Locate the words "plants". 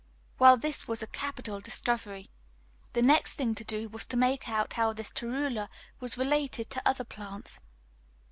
7.05-7.59